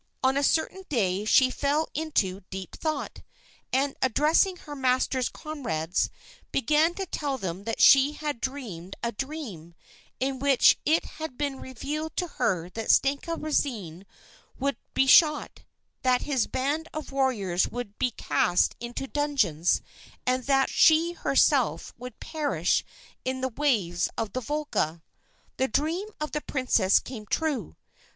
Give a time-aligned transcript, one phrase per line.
[0.23, 3.21] On a certain day she fell into deep thought,
[3.71, 6.09] and, addressing her master's comrades,
[6.51, 9.75] began to tell them that she had dreamed a dream,
[10.19, 14.07] in which it had been revealed to her that Stenka Râzine
[14.57, 15.59] would be shot,
[16.01, 19.83] that his band of warriors would be cast into dungeons,
[20.25, 22.83] and that she herself would perish
[23.23, 25.03] in the waves of the Volga.
[25.57, 27.75] The dream of the princess came true.